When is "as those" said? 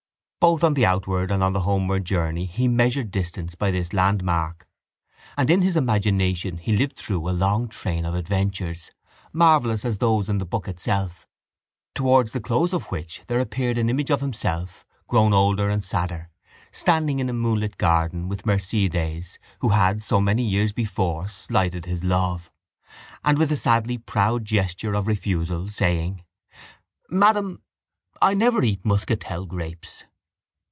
9.85-10.29